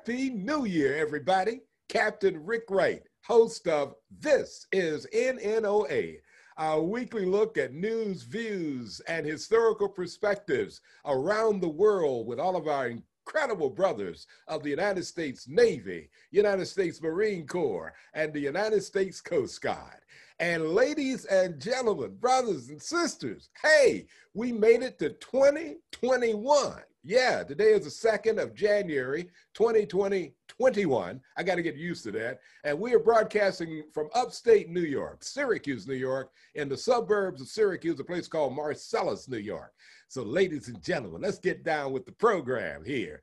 [0.00, 1.60] Happy New Year, everybody.
[1.90, 6.16] Captain Rick Wright, host of This is NNOA,
[6.56, 12.66] our weekly look at news, views, and historical perspectives around the world with all of
[12.66, 18.82] our incredible brothers of the United States Navy, United States Marine Corps, and the United
[18.82, 20.00] States Coast Guard.
[20.38, 26.80] And ladies and gentlemen, brothers and sisters, hey, we made it to 2021.
[27.02, 31.20] Yeah, today is the 2nd of January, 2020, 21.
[31.34, 32.40] I got to get used to that.
[32.62, 37.48] And we are broadcasting from upstate New York, Syracuse, New York, in the suburbs of
[37.48, 39.72] Syracuse, a place called Marcellus, New York.
[40.08, 43.22] So, ladies and gentlemen, let's get down with the program here.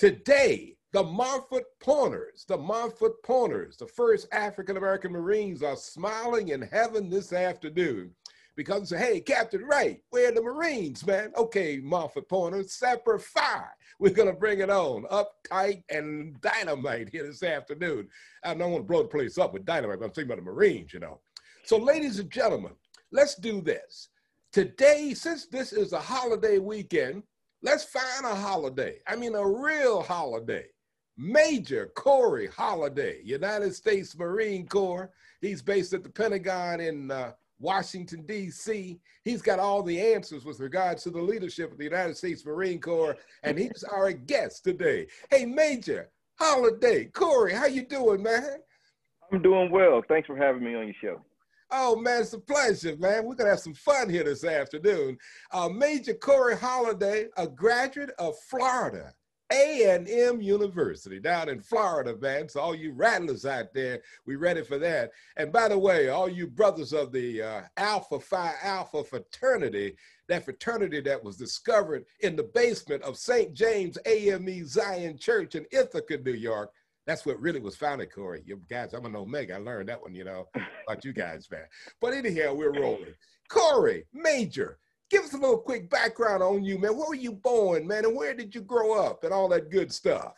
[0.00, 6.60] Today, the Montford Pointers, the Montford Pointers, the first African American Marines, are smiling in
[6.60, 8.10] heaven this afternoon
[8.56, 11.32] because hey, Captain Wright, where are the Marines, man?
[11.36, 13.64] Okay, Montford Pointers, Semper Fi.
[13.98, 18.08] We're gonna bring it on, uptight and dynamite here this afternoon.
[18.44, 20.50] I don't want to blow the place up with dynamite, but I'm thinking about the
[20.50, 21.20] Marines, you know.
[21.64, 22.72] So, ladies and gentlemen,
[23.10, 24.08] let's do this.
[24.52, 27.22] Today, since this is a holiday weekend,
[27.62, 28.98] let's find a holiday.
[29.06, 30.66] I mean, a real holiday.
[31.16, 35.10] Major Corey Holiday, United States Marine Corps.
[35.40, 37.32] He's based at the Pentagon in uh,
[37.62, 38.98] Washington, D.C.
[39.24, 42.80] He's got all the answers with regards to the leadership of the United States Marine
[42.80, 45.06] Corps, and he's our guest today.
[45.30, 48.58] Hey, Major Holiday, Corey, how you doing, man?
[49.32, 50.02] I'm doing well.
[50.08, 51.20] Thanks for having me on your show.
[51.70, 53.24] Oh man, it's a pleasure, man.
[53.24, 55.16] We're gonna have some fun here this afternoon.
[55.52, 59.14] Uh, Major Corey Holiday, a graduate of Florida
[59.52, 62.48] A&M University down in Florida, man.
[62.48, 65.10] So all you rattlers out there, we ready for that.
[65.36, 69.96] And by the way, all you brothers of the uh, Alpha Phi Alpha fraternity,
[70.28, 73.52] that fraternity that was discovered in the basement of St.
[73.52, 76.72] James AME Zion Church in Ithaca, New York.
[77.06, 78.42] That's what really was founded, Corey.
[78.46, 79.56] You guys, I'm an Omega.
[79.56, 80.48] I learned that one, you know,
[80.88, 81.66] about you guys, man.
[82.00, 83.14] But anyhow, we're rolling.
[83.48, 84.78] Corey, Major,
[85.12, 86.96] give us a little quick background on you, man.
[86.96, 89.92] Where were you born, man, and where did you grow up and all that good
[89.92, 90.32] stuff?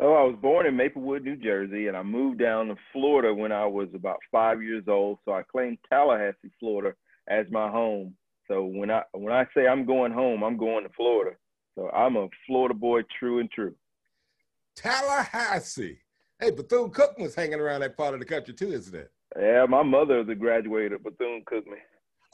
[0.00, 3.52] So I was born in Maplewood, New Jersey, and I moved down to Florida when
[3.52, 5.18] I was about five years old.
[5.24, 6.94] So I claimed Tallahassee, Florida,
[7.28, 8.14] as my home.
[8.48, 11.36] So when I when I say I'm going home, I'm going to Florida.
[11.74, 13.74] So I'm a Florida boy, true and true.
[14.76, 15.98] Tallahassee.
[16.40, 19.10] Hey, Bethune Cookman was hanging around that part of the country too, isn't it?
[19.38, 21.78] Yeah, my mother is a graduate of Bethune Cookman.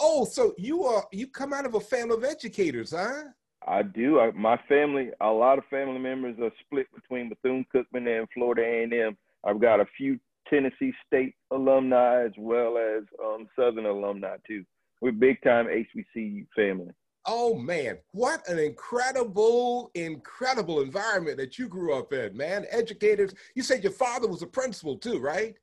[0.01, 3.25] Oh, so you are you come out of a family of educators, huh?
[3.69, 4.19] I do.
[4.19, 8.63] I, my family, a lot of family members are split between Bethune Cookman and Florida
[8.63, 9.17] A&M.
[9.45, 10.19] I've got a few
[10.49, 14.65] Tennessee State alumni as well as um, Southern alumni too.
[15.03, 16.93] We're big time HBCU family.
[17.27, 22.65] Oh man, what an incredible, incredible environment that you grew up in, man.
[22.71, 23.35] Educators.
[23.55, 25.55] You said your father was a principal too, right?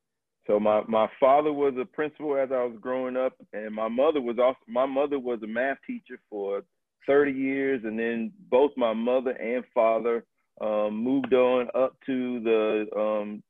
[0.48, 4.20] So my, my father was a principal as I was growing up, and my mother
[4.20, 6.64] was also my mother was a math teacher for
[7.06, 10.24] 30 years, and then both my mother and father
[10.62, 13.42] um, moved on up to the um,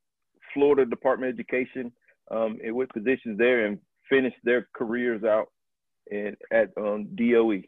[0.53, 1.93] Florida Department of Education
[2.33, 3.79] um, with positions there and
[4.11, 5.53] finished their careers out
[6.11, 7.63] in, at um, DOE.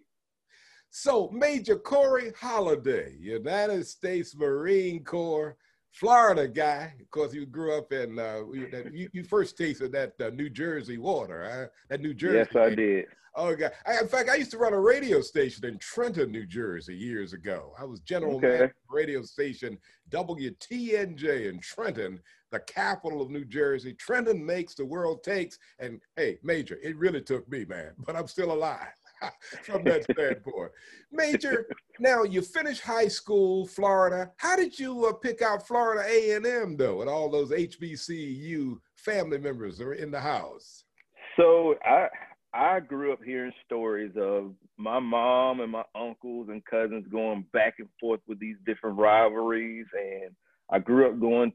[0.90, 5.56] So Major Corey Holliday, United States Marine Corps
[5.92, 6.94] Florida guy.
[6.98, 8.18] because you grew up in.
[8.18, 11.48] Uh, you, you first tasted that uh, New Jersey water.
[11.50, 11.66] Huh?
[11.88, 12.48] That New Jersey.
[12.52, 13.06] Yes, I did.
[13.36, 13.70] Oh God!
[13.86, 17.32] I, in fact, I used to run a radio station in Trenton, New Jersey, years
[17.32, 17.72] ago.
[17.78, 18.48] I was general okay.
[18.48, 19.78] manager radio station
[20.10, 23.92] WTNJ in Trenton, the capital of New Jersey.
[23.94, 28.26] Trenton makes the world takes, and hey, Major, it really took me, man, but I'm
[28.26, 28.88] still alive.
[29.62, 30.72] from that standpoint.
[31.12, 31.66] Major,
[31.98, 34.30] now you finished high school, Florida.
[34.36, 39.78] How did you uh, pick out Florida A&M though, and all those HBCU family members
[39.78, 40.84] that are in the house?
[41.36, 42.08] So I
[42.52, 47.74] I grew up hearing stories of my mom and my uncles and cousins going back
[47.78, 50.34] and forth with these different rivalries, and
[50.70, 51.52] I grew up going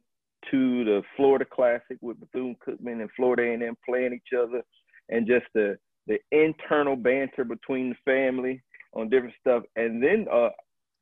[0.52, 4.62] to the Florida Classic with Bethune Cookman and Florida A&M playing each other,
[5.10, 8.62] and just the the internal banter between the family
[8.94, 10.50] on different stuff, and then uh,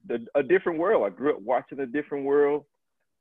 [0.08, 1.04] the, a different world.
[1.06, 2.66] I grew up watching a different world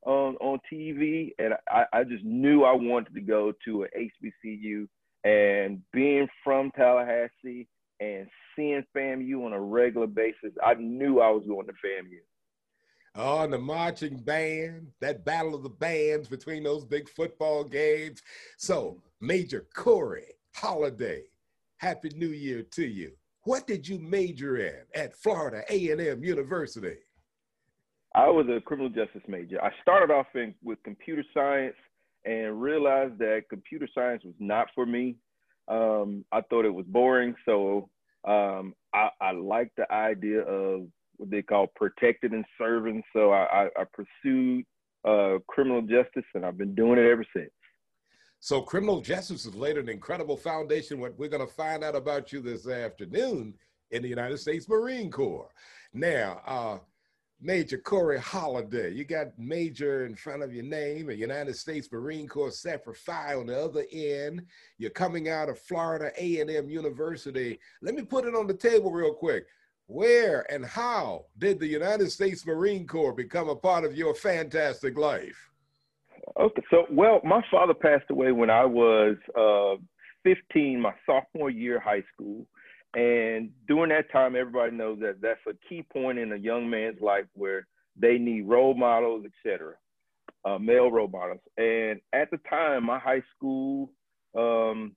[0.05, 4.89] on on TV, and I, I just knew I wanted to go to a HBCU.
[5.25, 7.69] And being from Tallahassee
[8.01, 8.27] and
[8.57, 12.19] seeing FAMU on a regular basis, I knew I was going to FAMU.
[13.15, 18.23] Oh, and the marching band, that battle of the bands between those big football games.
[18.57, 21.25] So, Major Corey Holliday,
[21.83, 23.11] Happy New Year to you.
[23.43, 26.99] What did you major in at Florida A&M University?
[28.15, 29.61] I was a criminal justice major.
[29.61, 31.75] I started off in, with computer science
[32.25, 35.17] and realized that computer science was not for me.
[35.67, 37.89] Um, I thought it was boring, so
[38.29, 40.87] um, I, I liked the idea of
[41.17, 43.03] what they call protected and serving.
[43.13, 44.65] So I, I, I pursued
[45.05, 47.51] uh, criminal justice, and I've been doing it ever since.
[48.45, 50.99] So criminal justice has laid an incredible foundation.
[50.99, 53.55] What we're going to find out about you this afternoon
[53.93, 55.49] in the United States Marine Corps.
[55.95, 56.79] Now, uh,
[57.41, 62.27] Major Corey Holiday, you got Major in front of your name, a United States Marine
[62.27, 64.45] Corps Semper Fi on the other end.
[64.77, 67.61] You're coming out of Florida A&M University.
[67.81, 69.47] Let me put it on the table real quick.
[69.87, 74.99] Where and how did the United States Marine Corps become a part of your fantastic
[74.99, 75.52] life?
[76.39, 79.83] Okay, so well, my father passed away when I was uh,
[80.25, 82.47] 15, my sophomore year of high school,
[82.95, 87.01] and during that time, everybody knows that that's a key point in a young man's
[87.01, 89.75] life where they need role models, etc.,
[90.45, 91.41] uh, male role models.
[91.57, 93.91] And at the time, my high school
[94.37, 94.95] um,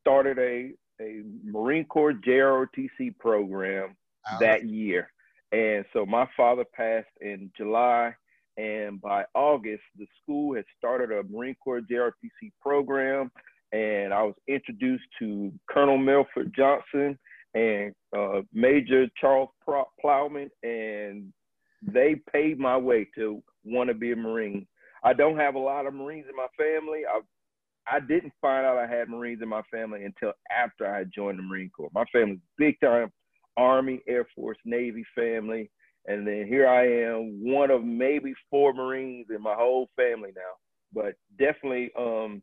[0.00, 3.96] started a a Marine Corps JROTC program
[4.40, 5.10] that year.
[5.50, 8.14] And so my father passed in July,
[8.56, 13.30] and by August, the school had started a Marine Corps JROTC program,
[13.72, 17.18] and I was introduced to Colonel Milford Johnson
[17.54, 19.50] and uh, Major Charles
[20.00, 21.32] Plowman, and
[21.82, 24.66] they paved my way to want to be a Marine.
[25.04, 27.02] I don't have a lot of Marines in my family.
[27.06, 27.20] I
[27.90, 31.42] I didn't find out I had Marines in my family until after I joined the
[31.42, 31.90] Marine Corps.
[31.92, 33.10] My family's big time
[33.56, 35.70] Army, Air Force, Navy family.
[36.06, 40.42] And then here I am, one of maybe four Marines in my whole family now.
[40.92, 42.42] But definitely um,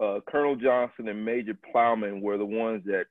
[0.00, 3.04] uh, Colonel Johnson and Major Plowman were the ones that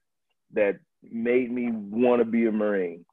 [0.54, 3.06] that made me want to be a Marine.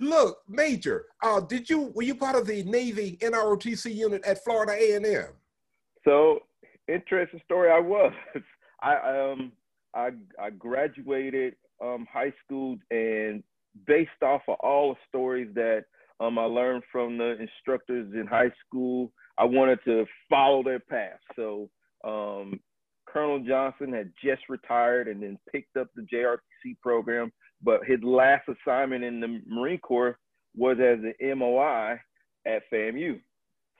[0.00, 4.72] Look, Major, uh, did you were you part of the Navy NROTC unit at Florida
[4.72, 5.28] A&M?
[6.04, 6.40] So
[6.88, 7.70] interesting story.
[7.70, 8.12] I was.
[8.82, 9.52] I um
[9.94, 10.10] I
[10.40, 13.42] I graduated um, high school and
[13.86, 15.84] based off of all the stories that
[16.20, 21.18] um, I learned from the instructors in high school, I wanted to follow their path.
[21.36, 21.68] So
[22.04, 22.60] um,
[23.06, 27.32] Colonel Johnson had just retired and then picked up the JROTC program,
[27.62, 30.18] but his last assignment in the Marine Corps
[30.56, 31.98] was as an MOI
[32.46, 33.20] at FAMU.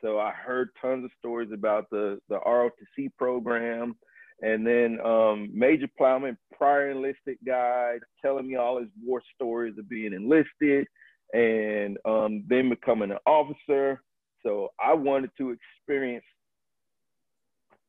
[0.00, 3.94] So I heard tons of stories about the the ROTC program,
[4.42, 9.88] and then um, Major Plowman, prior enlisted guy, telling me all his war stories of
[9.88, 10.86] being enlisted
[11.32, 14.02] and um, then becoming an officer.
[14.44, 16.24] So I wanted to experience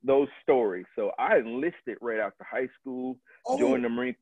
[0.04, 0.86] those stories.
[0.96, 3.18] So I enlisted right after high school,
[3.48, 3.58] oh.
[3.58, 4.16] joined the Marine.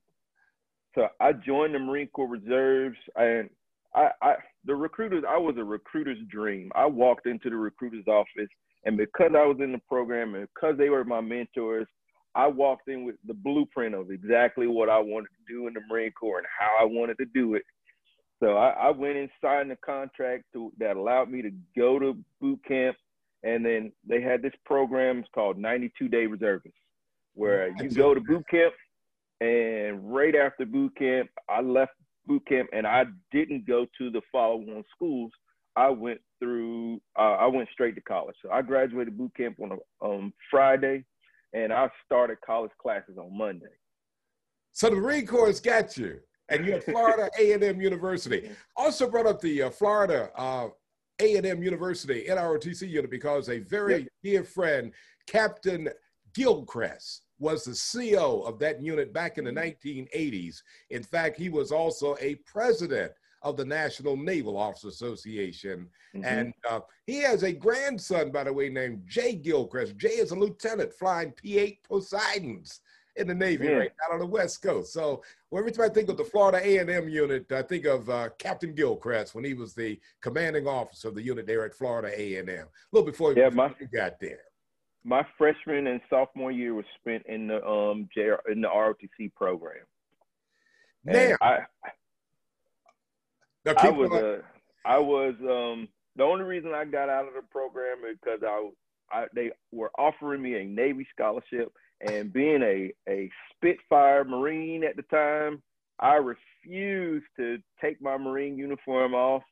[0.95, 3.49] So I joined the Marine Corps Reserves, and
[3.93, 4.35] I, I
[4.65, 5.23] the recruiters.
[5.27, 6.71] I was a recruiter's dream.
[6.75, 8.49] I walked into the recruiter's office,
[8.85, 11.87] and because I was in the program, and because they were my mentors,
[12.35, 15.81] I walked in with the blueprint of exactly what I wanted to do in the
[15.89, 17.63] Marine Corps and how I wanted to do it.
[18.41, 22.17] So I, I went and signed a contract to, that allowed me to go to
[22.39, 22.95] boot camp.
[23.43, 26.77] And then they had this program called 92 Day Reservists,
[27.33, 28.73] where you go to boot camp,
[29.41, 31.93] and right after boot camp, I left
[32.27, 35.31] boot camp and I didn't go to the follow-on schools.
[35.75, 38.35] I went through, uh, I went straight to college.
[38.43, 41.03] So I graduated boot camp on a um, Friday
[41.53, 43.65] and I started college classes on Monday.
[44.73, 48.49] So the Marine Corps got you, and you're at Florida A&M University.
[48.75, 50.69] Also brought up the uh, Florida uh,
[51.19, 54.07] A&M University NROTC unit because a very yep.
[54.23, 54.93] dear friend,
[55.27, 55.89] Captain
[56.33, 60.61] Gilchrist, was the CO of that unit back in the 1980s.
[60.91, 65.87] In fact, he was also a president of the National Naval Officers Association.
[66.15, 66.25] Mm-hmm.
[66.25, 69.97] And uh, he has a grandson, by the way, named Jay Gilchrist.
[69.97, 72.81] Jay is a lieutenant flying P 8 Poseidons
[73.17, 73.71] in the Navy yeah.
[73.71, 74.93] right out on the West Coast.
[74.93, 75.21] So
[75.55, 79.35] every time I think of the Florida A&M unit, I think of uh, Captain Gilchrist
[79.35, 82.49] when he was the commanding officer of the unit there at Florida A&M.
[82.49, 84.39] A little before yeah, my, you got there.
[85.03, 89.83] My freshman and sophomore year was spent in the um JR, in the ROTC program.
[91.03, 91.59] Now, I,
[93.65, 94.41] now I was uh,
[94.85, 98.69] I was um the only reason I got out of the program is because I,
[99.11, 101.71] I they were offering me a Navy scholarship
[102.07, 105.61] and being a a Spitfire Marine at the time,
[105.99, 109.43] I refused to take my Marine uniform off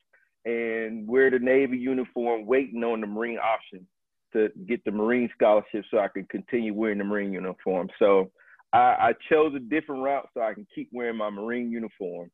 [0.44, 3.86] and wear the Navy uniform, waiting on the Marine option
[4.32, 7.88] to get the Marine scholarship so I could continue wearing the Marine uniform.
[7.98, 8.30] So
[8.72, 12.30] I, I chose a different route so I can keep wearing my Marine uniform.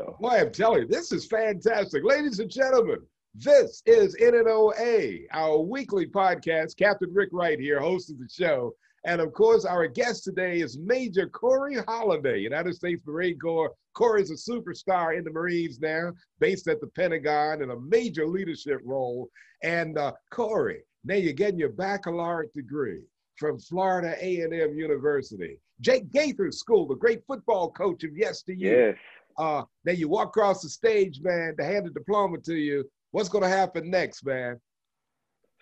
[0.00, 2.02] So, boy, I'm telling you, this is fantastic.
[2.04, 3.00] Ladies and gentlemen,
[3.34, 6.78] This is NNOA, our weekly podcast.
[6.78, 8.72] Captain Rick Wright here, host of the show.
[9.04, 13.72] And of course, our guest today is Major Corey Holliday, United States Marine Corps.
[13.92, 18.26] Corey is a superstar in the Marines now, based at the Pentagon in a major
[18.26, 19.28] leadership role.
[19.62, 23.02] And uh, Corey, now you're getting your baccalaureate degree
[23.36, 25.58] from Florida A&M University.
[25.80, 28.90] Jake Gaither School, the great football coach of yesteryear.
[28.90, 28.98] Yes.
[29.40, 32.84] Uh, then you walk across the stage, man, to hand the diploma to you.
[33.12, 34.60] What's going to happen next, man?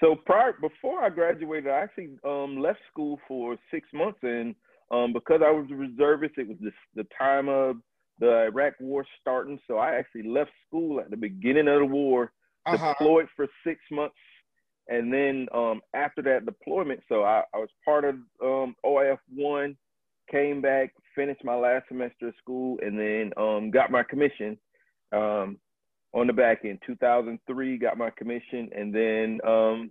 [0.00, 4.56] So prior, before I graduated, I actually um, left school for six months, and
[4.90, 7.76] um, because I was a reservist, it was the, the time of
[8.18, 9.60] the Iraq War starting.
[9.68, 12.32] So I actually left school at the beginning of the war,
[12.66, 12.94] uh-huh.
[12.98, 14.16] deployed for six months,
[14.88, 19.76] and then um, after that deployment, so I, I was part of um, OIF one,
[20.30, 24.58] came back, finished my last semester of school, and then um, got my commission
[25.12, 25.58] um,
[26.12, 26.80] on the back end.
[26.86, 29.90] 2003, got my commission, and then um,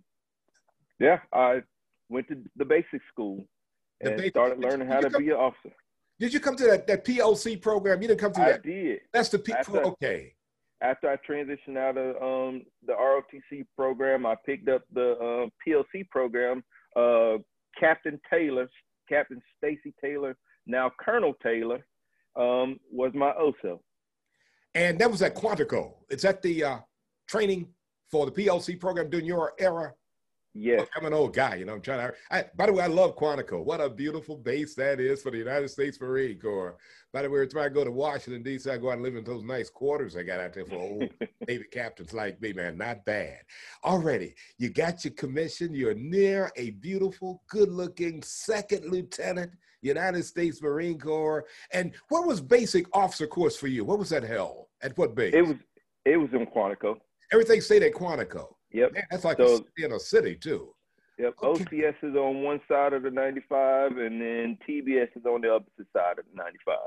[0.99, 1.61] yeah, I
[2.09, 3.45] went to the basic school
[4.01, 5.75] and basic, started learning how to come, be an officer.
[6.19, 8.01] Did you come to that, that POC program?
[8.01, 8.61] You didn't come to that.
[8.63, 8.99] I did.
[9.13, 9.53] That's the P.
[9.53, 10.33] After, okay
[10.81, 16.07] after I transitioned out of um, the ROTC program, I picked up the um, PLC
[16.09, 16.63] program.
[16.95, 17.37] Uh,
[17.79, 18.69] Captain Taylor,
[19.07, 21.85] Captain Stacy Taylor, now Colonel Taylor,
[22.35, 23.79] um, was my OSO.
[24.75, 25.93] And that was at Quantico.
[26.09, 26.77] Is that the uh,
[27.27, 27.67] training
[28.11, 29.93] for the PLC program during your era?
[30.53, 30.87] Yes.
[30.95, 31.73] I'm an old guy, you know.
[31.73, 32.13] I'm trying to.
[32.31, 33.63] I, by the way, I love Quantico.
[33.63, 36.77] What a beautiful base that is for the United States Marine Corps.
[37.13, 39.15] By the way, every time I go to Washington D.C., I go out and live
[39.15, 41.09] in those nice quarters I got out there for old
[41.47, 42.77] Navy captains like me, man.
[42.77, 43.39] Not bad.
[43.83, 45.73] Already, you got your commission.
[45.73, 49.51] You're near a beautiful, good-looking second lieutenant,
[49.81, 51.45] United States Marine Corps.
[51.71, 53.85] And what was basic officer course for you?
[53.85, 54.69] What was that hell?
[54.81, 55.33] At what base?
[55.35, 55.57] It was.
[56.05, 56.95] It was in Quantico.
[57.33, 58.53] Everything stayed at Quantico.
[58.71, 58.93] Yep.
[58.93, 60.73] Man, that's like so, a, in a city too.
[61.17, 61.35] Yep.
[61.41, 61.63] Okay.
[61.63, 65.87] OCS is on one side of the 95, and then TBS is on the opposite
[65.93, 66.77] side of the 95.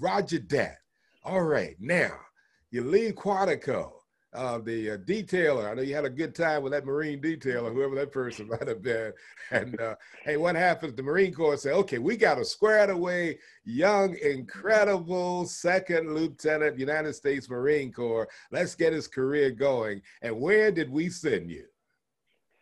[0.00, 0.78] Roger that.
[1.24, 1.76] All right.
[1.80, 2.12] Now,
[2.70, 3.92] you leave Quantico
[4.32, 5.70] uh, the uh, detailer.
[5.70, 8.68] I know you had a good time with that Marine detailer, whoever that person might
[8.68, 9.12] have been.
[9.50, 10.94] And uh, hey, what happens?
[10.94, 13.38] The Marine Corps say, okay, we got to square it away.
[13.64, 18.28] Young, incredible second lieutenant, United States Marine Corps.
[18.52, 20.00] Let's get his career going.
[20.22, 21.64] And where did we send you?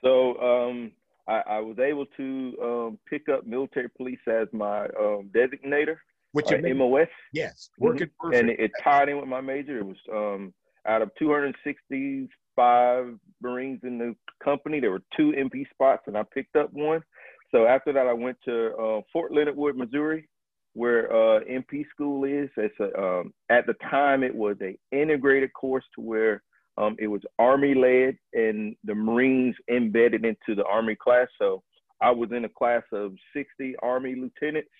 [0.03, 0.93] So um,
[1.27, 5.97] I, I, was able to um, pick up military police as my um, designator.
[6.33, 7.09] Which uh, MOS.
[7.33, 8.35] Yes, working mm-hmm.
[8.35, 9.79] And it, it, tied in with my major.
[9.79, 10.53] It was um,
[10.89, 16.57] out of 265 Marines in the company, there were two MP spots, and I picked
[16.57, 17.03] up one.
[17.51, 20.29] So after that, I went to uh, Fort Leonard Wood, Missouri,
[20.75, 22.49] where uh, MP school is.
[22.57, 26.43] It's a, um, at the time it was an integrated course to where
[26.77, 31.27] um, it was Army led and the Marines embedded into the Army class.
[31.39, 31.63] So
[32.01, 34.71] I was in a class of 60 Army lieutenants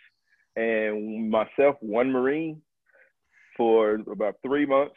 [0.57, 2.63] and myself, one Marine,
[3.57, 4.95] for about three months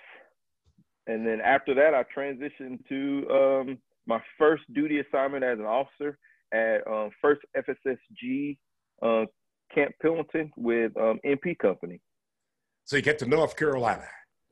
[1.11, 3.77] and then after that, I transitioned to um,
[4.07, 6.17] my first duty assignment as an officer
[6.53, 8.57] at um, First FSSG
[9.01, 9.25] uh,
[9.73, 11.99] Camp Pendleton with um, MP Company.
[12.85, 14.03] So you get to North Carolina.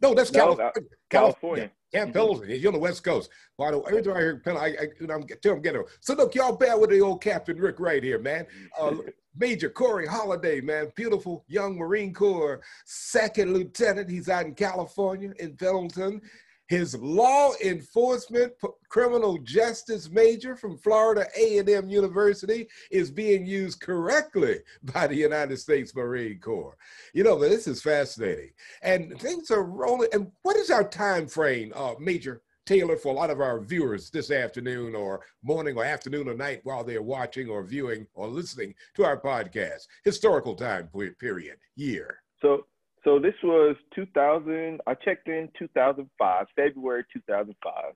[0.01, 0.71] No, that's no, California.
[0.75, 1.71] Uh, California.
[1.93, 2.19] Camp mm-hmm.
[2.19, 2.49] Pendleton.
[2.49, 3.29] You're on the West Coast.
[3.57, 5.61] By the way, every time I hear Pendleton, I, I, you know, I'm, tell I'm
[5.61, 5.83] getting.
[6.01, 8.45] So look, y'all bear with the old Captain Rick right here, man.
[8.79, 8.95] Uh,
[9.35, 14.09] Major Corey Holliday, man, beautiful young Marine Corps second lieutenant.
[14.09, 16.21] He's out in California in Pendleton.
[16.69, 18.53] His law enforcement
[18.89, 25.95] criminal justice major from Florida A&M University is being used correctly by the United States
[25.95, 26.77] Marine Corps.
[27.13, 28.51] You know, this is fascinating.
[28.83, 30.09] And things are rolling.
[30.13, 34.11] And what is our time frame, uh, Major Taylor, for a lot of our viewers
[34.11, 38.75] this afternoon or morning or afternoon or night while they're watching or viewing or listening
[38.93, 39.87] to our podcast?
[40.03, 42.21] Historical time period, year.
[42.39, 42.67] So
[43.03, 44.81] so this was 2000.
[44.85, 47.93] I checked in 2005, February 2005,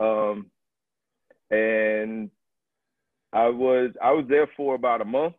[0.00, 0.50] um,
[1.50, 2.30] and
[3.32, 5.34] I was I was there for about a month.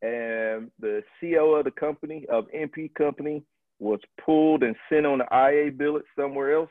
[0.00, 3.42] And the CEO of the company of MP Company
[3.80, 6.70] was pulled and sent on the IA billet somewhere else,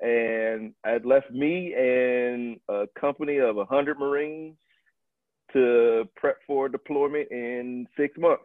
[0.00, 4.56] and had left me and a company of 100 Marines
[5.52, 8.44] to prep for deployment in six months.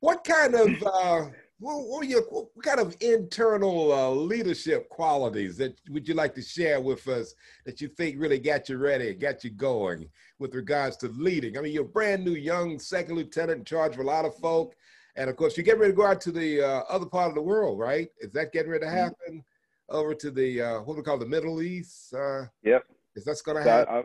[0.00, 1.30] What kind of uh,
[1.60, 6.42] what, what, your, what, kind of internal uh, leadership qualities that would you like to
[6.42, 10.96] share with us that you think really got you ready, got you going with regards
[10.98, 11.56] to leading?
[11.56, 14.36] I mean, you're a brand new young second lieutenant in charge of a lot of
[14.36, 14.74] folk,
[15.16, 17.34] and of course, you're getting ready to go out to the uh, other part of
[17.34, 18.08] the world, right?
[18.18, 18.96] Is that getting ready to mm-hmm.
[18.96, 19.44] happen?
[19.88, 22.14] over to the uh, what we call the Middle East.
[22.14, 22.84] Uh, yep.
[23.16, 23.94] Is that's going to happen?
[23.94, 24.02] I,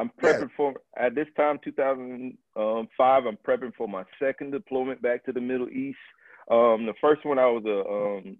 [0.00, 0.56] am prepping yeah.
[0.56, 3.26] for at this time, 2005.
[3.26, 5.98] I'm prepping for my second deployment back to the Middle East.
[6.50, 8.36] Um, the first one I was a, um,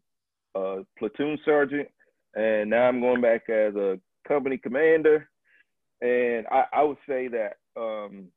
[0.55, 1.89] a platoon sergeant,
[2.35, 5.29] and now I'm going back as a company commander.
[6.01, 8.29] And I, I would say that um,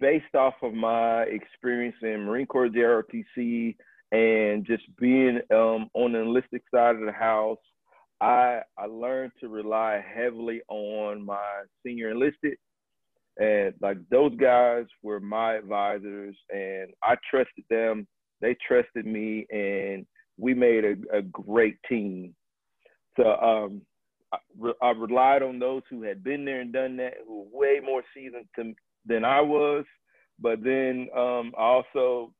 [0.00, 3.76] based off of my experience in Marine Corps JROTC
[4.12, 7.58] and just being um, on the enlisted side of the house,
[8.22, 12.56] I I learned to rely heavily on my senior enlisted,
[13.38, 18.06] and like those guys were my advisors, and I trusted them.
[18.40, 20.06] They trusted me, and
[20.38, 22.34] we made a, a great team.
[23.16, 23.82] So um,
[24.32, 27.58] I, re- I relied on those who had been there and done that, who were
[27.58, 28.74] way more seasoned to,
[29.04, 29.84] than I was.
[30.38, 32.32] But then um, also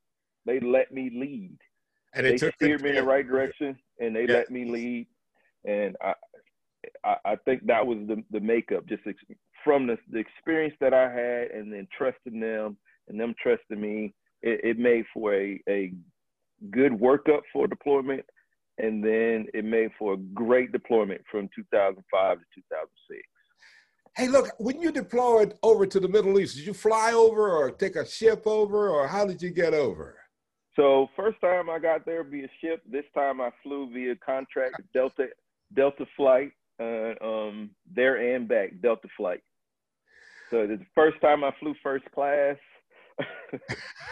[0.47, 1.57] they let me lead.
[2.15, 5.07] And they steered me in the right direction, and they let me lead.
[5.64, 6.14] And I,
[7.04, 10.92] I, I think that was the the makeup, just ex- from the, the experience that
[10.92, 12.76] I had, and then trusting them,
[13.09, 14.14] and them trusting me.
[14.42, 15.92] It, it made for a a
[16.71, 18.25] good workup for deployment,
[18.78, 23.23] and then it made for a great deployment from 2005 to 2006.
[24.14, 27.71] Hey, look, when you deployed over to the Middle East, did you fly over or
[27.71, 30.19] take a ship over, or how did you get over?
[30.76, 32.83] So first time I got there via ship.
[32.90, 35.28] This time I flew via contract Delta
[35.75, 39.43] Delta flight, uh, um, there and back Delta flight.
[40.50, 42.57] So the first time I flew first class.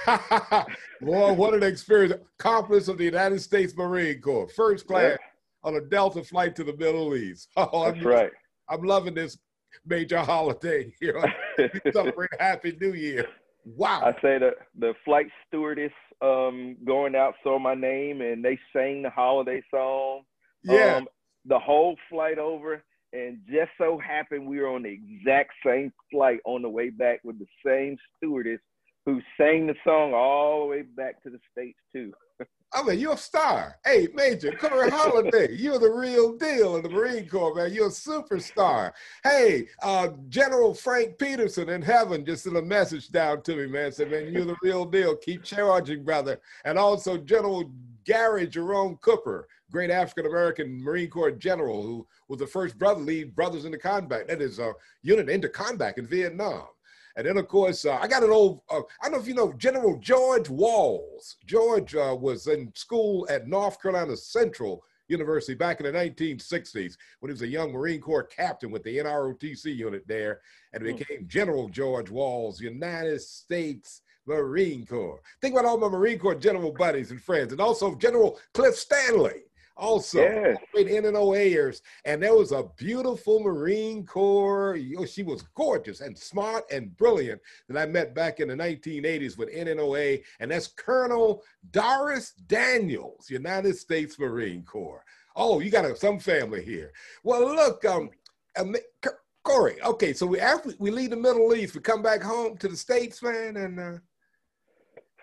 [1.01, 2.15] Boy, what an experience!
[2.39, 5.69] Accomplice of the United States Marine Corps, first class yeah.
[5.69, 7.49] on a Delta flight to the Middle East.
[7.57, 8.31] Oh, That's I'm, right.
[8.69, 9.39] I'm loving this
[9.87, 11.23] major holiday here.
[11.93, 13.27] Celebrate Happy New Year.
[13.65, 14.03] Wow.
[14.05, 19.03] I say the the flight stewardess um, going out saw my name and they sang
[19.03, 20.23] the holiday song.
[20.63, 20.97] Yeah.
[20.97, 21.09] Um,
[21.47, 26.41] the whole flight over, and just so happened we were on the exact same flight
[26.45, 28.61] on the way back with the same stewardess
[29.07, 32.13] who sang the song all the way back to the states too.
[32.73, 33.79] I mean, you're a star.
[33.85, 37.73] Hey, Major, Corey Holiday, you're the real deal in the Marine Corps, man.
[37.73, 38.93] You're a superstar.
[39.25, 43.91] Hey, uh, General Frank Petersen in heaven just sent a message down to me, man.
[43.91, 45.17] Said, man, you're the real deal.
[45.17, 46.41] Keep charging, brother.
[46.65, 47.69] And also General
[48.05, 53.35] Gary Jerome Cooper, great African American Marine Corps general who was the first brother lead
[53.35, 54.29] Brothers into Combat.
[54.29, 56.67] That is a unit into combat in Vietnam.
[57.17, 59.35] And then, of course, uh, I got an old, uh, I don't know if you
[59.35, 61.37] know General George Walls.
[61.45, 67.31] George uh, was in school at North Carolina Central University back in the 1960s when
[67.31, 70.41] he was a young Marine Corps captain with the NROTC unit there
[70.73, 70.97] and hmm.
[70.97, 75.21] became General George Walls, United States Marine Corps.
[75.41, 79.43] Think about all my Marine Corps general buddies and friends, and also General Cliff Stanley
[79.81, 80.59] also yes.
[80.73, 81.81] great NNOAers.
[82.05, 84.79] And there was a beautiful Marine Corps.
[85.07, 89.53] She was gorgeous and smart and brilliant that I met back in the 1980s with
[89.53, 90.23] NNOA.
[90.39, 95.05] And that's Colonel Doris Daniels, United States Marine Corps.
[95.35, 96.93] Oh, you got some family here.
[97.25, 98.11] Well, look, um,
[98.59, 98.77] um
[99.43, 99.81] Corey.
[99.83, 102.77] Okay, so we after we leave the Middle East, we come back home to the
[102.77, 103.81] states, man, and.
[103.81, 103.99] Uh,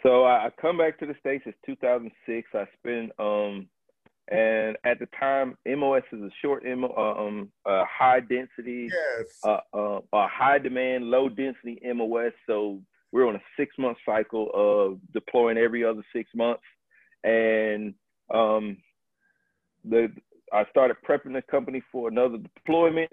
[0.04, 1.44] so I come back to the states.
[1.48, 2.50] It's 2006.
[2.54, 3.68] I spent um,
[4.30, 9.40] and at the time, MOS is a short, uh, um, a high density, yes.
[9.44, 12.34] uh, uh, a high demand, low density MOS.
[12.46, 16.64] So we're on a six month cycle of deploying every other six months.
[17.24, 17.94] And
[18.34, 18.78] um,
[19.86, 20.12] the
[20.52, 23.12] I started prepping the company for another deployment,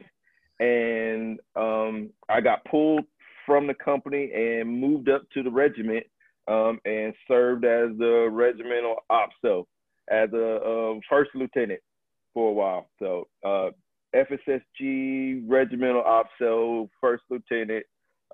[0.60, 3.04] and um, I got pulled
[3.46, 6.06] from the company and moved up to the regiment
[6.48, 9.66] um, and served as the regimental opso
[10.10, 11.80] as a um, first lieutenant
[12.32, 12.88] for a while.
[12.98, 13.70] So uh,
[14.14, 17.84] FSSG regimental opso, first lieutenant.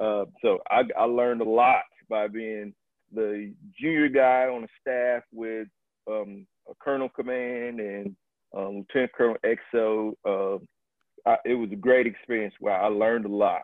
[0.00, 2.74] Uh, so I, I learned a lot by being
[3.12, 5.68] the junior guy on the staff with
[6.11, 8.16] um, a colonel command and
[8.56, 10.12] um, Lieutenant Colonel XO.
[10.24, 10.59] Uh,
[11.28, 13.62] I, it was a great experience where I learned a lot.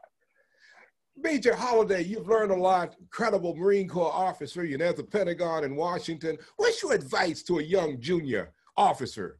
[1.17, 2.95] Major Holiday, you've learned a lot.
[3.01, 4.65] Incredible Marine Corps officer.
[4.65, 6.37] You're at the Pentagon in Washington.
[6.57, 9.39] What's your advice to a young junior officer,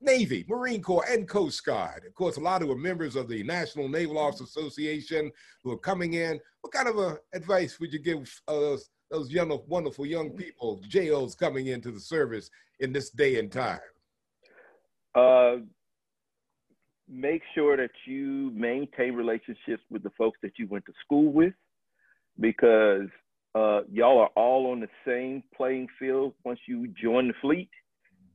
[0.00, 2.04] Navy, Marine Corps, and Coast Guard?
[2.06, 5.32] Of course, a lot who are members of the National Naval Officers Association
[5.64, 6.38] who are coming in.
[6.60, 8.76] What kind of uh, advice would you give uh,
[9.10, 13.80] those young, wonderful young people, JOs coming into the service in this day and time?
[15.14, 15.56] Uh,
[17.08, 21.54] make sure that you maintain relationships with the folks that you went to school with
[22.40, 23.08] because
[23.54, 27.70] uh, y'all are all on the same playing field once you join the fleet.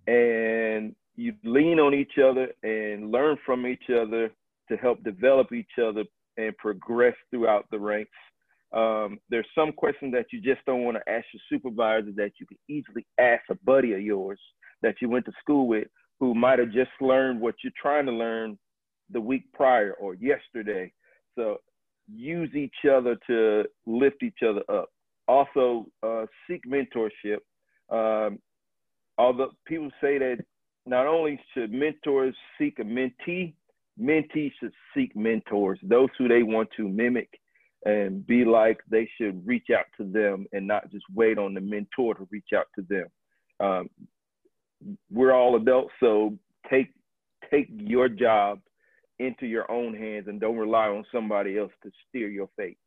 [0.07, 4.31] And you lean on each other and learn from each other
[4.69, 6.03] to help develop each other
[6.37, 8.11] and progress throughout the ranks.
[8.73, 12.47] Um, there's some questions that you just don't want to ask your supervisor that you
[12.47, 14.39] can easily ask a buddy of yours
[14.81, 15.87] that you went to school with
[16.21, 18.55] who might have just learned what you're trying to learn
[19.09, 20.93] the week prior or yesterday.
[21.35, 21.57] So
[22.07, 24.89] use each other to lift each other up.
[25.27, 27.39] Also, uh, seek mentorship.
[27.89, 28.37] Um,
[29.17, 30.37] although people say that
[30.85, 33.55] not only should mentors seek a mentee,
[33.99, 37.29] mentees should seek mentors, those who they want to mimic
[37.85, 41.61] and be like, they should reach out to them and not just wait on the
[41.61, 43.07] mentor to reach out to them.
[43.59, 43.89] Um,
[45.09, 46.37] we're all adults, so
[46.69, 46.87] take
[47.49, 48.59] take your job
[49.19, 52.77] into your own hands and don't rely on somebody else to steer your fate.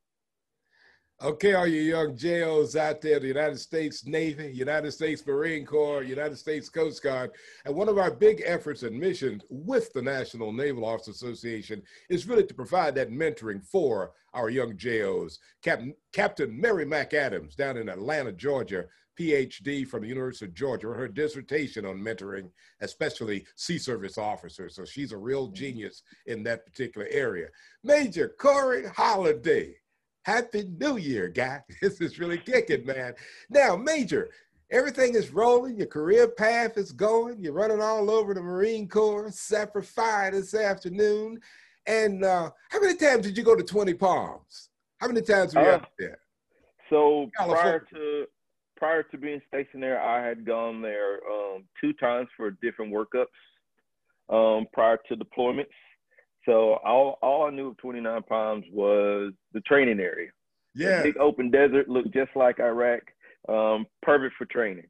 [1.22, 6.02] Okay, all you young JOs out there, the United States Navy, United States Marine Corps,
[6.02, 7.30] United States Coast Guard,
[7.64, 12.26] and one of our big efforts and missions with the National Naval Officers Association is
[12.26, 15.38] really to provide that mentoring for our young JOs.
[15.62, 18.84] Captain, Captain Mary McAdams down in Atlanta, Georgia,
[19.18, 22.50] PhD from the University of Georgia, her dissertation on mentoring,
[22.80, 24.74] especially sea service officers.
[24.74, 27.48] So she's a real genius in that particular area.
[27.82, 29.74] Major Corey Holiday
[30.24, 31.60] Happy New Year, guy.
[31.82, 33.14] This is really kicking, man.
[33.50, 34.30] Now, Major,
[34.70, 35.76] everything is rolling.
[35.76, 37.42] Your career path is going.
[37.42, 41.40] You're running all over the Marine Corps, Semper Fi this afternoon.
[41.86, 44.70] And uh, how many times did you go to 20 Palms?
[44.98, 46.18] How many times were you uh, out there?
[46.88, 47.62] So California.
[47.62, 48.26] prior to
[48.84, 53.24] prior to being stationed there, I had gone there um, two times for different workups
[54.28, 55.72] um, prior to deployments.
[56.44, 60.28] So all, all I knew of 29 Palms was the training area.
[60.74, 60.98] Yeah.
[60.98, 63.00] The big open desert looked just like Iraq,
[63.48, 64.88] um, perfect for training.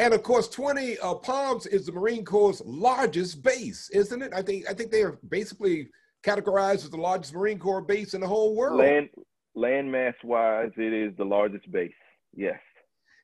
[0.00, 4.32] And of course, 20 uh, Palms is the Marine Corps' largest base, isn't it?
[4.34, 5.90] I think I think they are basically
[6.24, 8.78] categorized as the largest Marine Corps base in the whole world.
[8.78, 9.10] Land
[9.54, 11.92] land mass wise, it is the largest base.
[12.34, 12.60] Yes.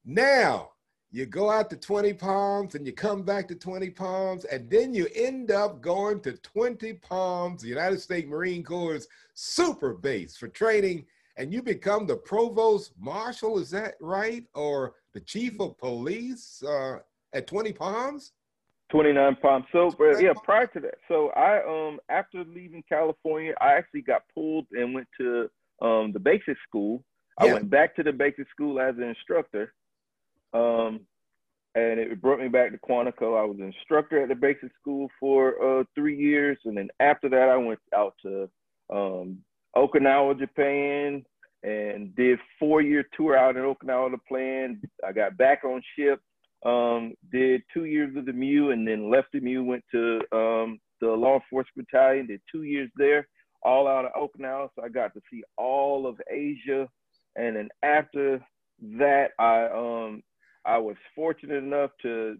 [0.05, 0.71] Now,
[1.11, 4.93] you go out to 20 palms and you come back to 20 palms and then
[4.93, 10.49] you end up going to 20 palms the united states marine corps super base for
[10.49, 14.45] training and you become the provost marshal is that right?
[14.55, 16.99] Or the chief of police uh,
[17.33, 18.33] at 20 palms?
[18.91, 19.65] 29 palms.
[19.73, 24.23] So but yeah prior to that so i um after leaving california i actually got
[24.33, 25.49] pulled and went to
[25.83, 27.03] um the basic school
[27.39, 29.73] i went back to the basic school as an instructor
[30.53, 31.01] um,
[31.75, 33.39] and it brought me back to Quantico.
[33.39, 37.29] I was an instructor at the basic school for uh, three years, and then after
[37.29, 38.49] that, I went out to
[38.93, 39.39] um,
[39.77, 41.25] Okinawa, Japan,
[41.65, 44.81] and did four year tour out in Okinawa to plan.
[45.05, 46.21] I got back on ship,
[46.65, 50.79] um, did two years of the MEU, and then left the MEU, went to um,
[51.01, 53.27] the law enforcement battalion, did two years there,
[53.65, 54.69] all out of Okinawa.
[54.77, 56.89] So I got to see all of Asia,
[57.37, 58.45] and then after
[58.99, 60.23] that, I um,
[60.65, 62.37] I was fortunate enough to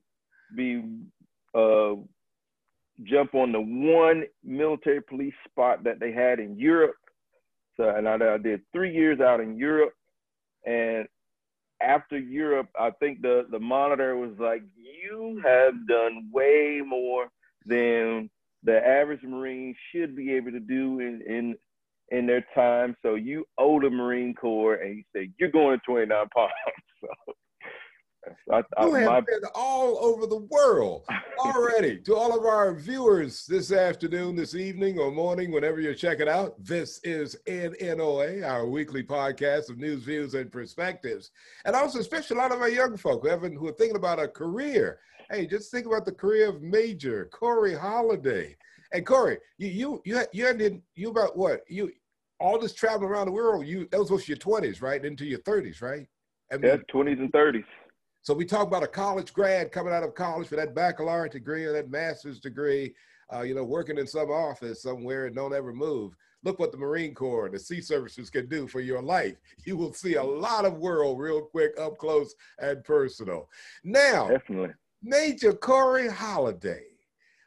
[0.57, 0.83] be
[1.55, 1.95] uh,
[3.03, 6.97] jump on the one military police spot that they had in Europe.
[7.77, 9.95] So, and I, I did three years out in Europe,
[10.65, 11.09] and
[11.83, 17.29] after Europe, I think the the monitor was like, "You have done way more
[17.67, 18.31] than
[18.63, 21.57] the average Marine should be able to do in in
[22.17, 22.97] in their time.
[23.03, 26.53] So you owe the Marine Corps." And you say "You're going to 29 Palms."
[28.49, 29.21] so I, I, you have my...
[29.21, 31.05] been all over the world
[31.39, 31.99] already.
[32.01, 36.55] to all of our viewers this afternoon, this evening, or morning, whenever you're checking out,
[36.63, 41.31] this is NNOA, our weekly podcast of news, views, and perspectives.
[41.65, 44.23] And also, especially a lot of our young folk who, have who are thinking about
[44.23, 45.01] a career.
[45.31, 48.57] Hey, just think about the career of Major Corey Holiday.
[48.93, 51.91] And Corey, you you you you ended you about what you
[52.45, 53.67] all this traveling around the world.
[53.67, 55.03] You that was your twenties, right?
[55.03, 56.07] Into your thirties, right?
[56.53, 57.65] I mean, yeah, twenties and thirties.
[58.21, 61.65] So we talk about a college grad coming out of college for that baccalaureate degree
[61.65, 62.95] or that master's degree,
[63.35, 66.15] uh, you know, working in some office somewhere and don't ever move.
[66.43, 69.37] Look what the Marine Corps and the Sea Services can do for your life.
[69.67, 73.49] You will see a lot of world real quick, up close and personal.
[73.83, 76.94] Now, definitely, Major Corey Holiday.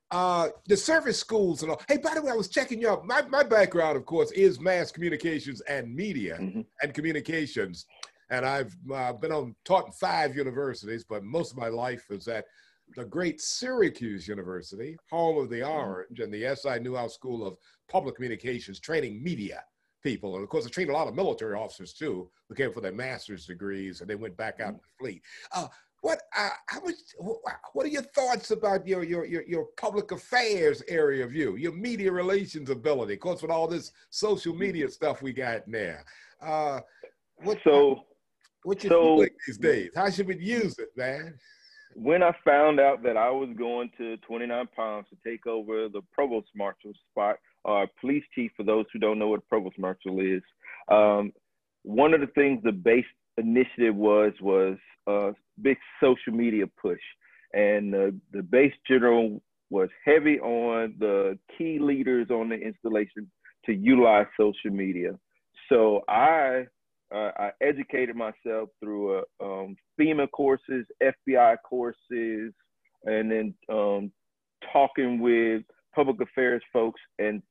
[0.09, 1.81] Uh, the service schools and all.
[1.89, 3.05] Hey, by the way, I was checking you out.
[3.05, 6.61] My, my background, of course, is mass communications and media mm-hmm.
[6.81, 7.85] and communications
[8.29, 12.27] and I've uh, been on taught in five universities, but most of my life was
[12.27, 12.45] at
[12.95, 15.71] the great Syracuse University, home of the mm-hmm.
[15.71, 17.57] Orange, and the SI Newhouse School of
[17.89, 19.63] Public Communications, training media
[20.03, 20.35] people.
[20.35, 22.93] And of course, I trained a lot of military officers too, who came for their
[22.93, 25.21] master's degrees and they went back out in the fleet.
[25.53, 25.67] Uh,
[26.01, 26.95] what uh, how much
[27.73, 31.71] what are your thoughts about your, your your your public affairs area of you your
[31.71, 33.15] media relations ability?
[33.15, 35.97] Of course with all this social media stuff we got now
[36.41, 36.81] uh
[37.43, 38.03] what so
[38.63, 39.91] what you so, these days?
[39.95, 41.37] How should we use it man?
[41.95, 46.01] When i found out that i was going to 29 Palms to take over the
[46.11, 50.43] provost marshal spot uh police chief for those who don't know what provost marshal is
[50.91, 51.31] um
[51.81, 53.05] one of the things the base
[53.37, 55.31] initiative was was a
[55.61, 57.01] big social media push,
[57.53, 63.29] and uh, the base general was heavy on the key leaders on the installation
[63.65, 65.11] to utilize social media.
[65.69, 66.65] So I
[67.13, 72.53] uh, I educated myself through uh, um, FEMA courses, FBI courses,
[73.05, 74.11] and then um,
[74.73, 75.63] talking with
[75.95, 76.99] public affairs folks.
[77.17, 77.41] And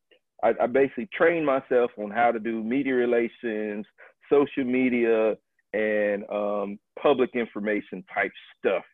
[0.42, 3.86] I, I, basically trained myself on how to do media relations,
[4.30, 5.36] social media,
[5.72, 8.84] and um, public information type stuff.